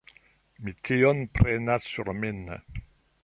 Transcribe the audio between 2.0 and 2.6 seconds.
min.